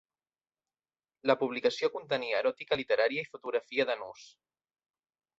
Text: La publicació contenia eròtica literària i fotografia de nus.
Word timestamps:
La 1.31 1.35
publicació 1.41 1.89
contenia 1.97 2.39
eròtica 2.43 2.79
literària 2.81 3.25
i 3.25 3.29
fotografia 3.35 3.85
de 3.91 3.97
nus. 4.01 4.25